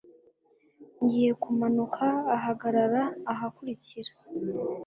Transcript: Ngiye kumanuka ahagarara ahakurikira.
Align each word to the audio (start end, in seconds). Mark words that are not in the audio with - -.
Ngiye 1.03 1.31
kumanuka 1.41 2.05
ahagarara 2.35 3.01
ahakurikira. 3.31 4.11